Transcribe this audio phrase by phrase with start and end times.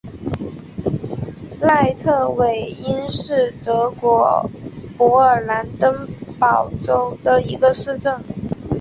[1.61, 4.49] 赖特韦因是德国
[4.97, 6.07] 勃兰登
[6.39, 8.19] 堡州的一个市镇。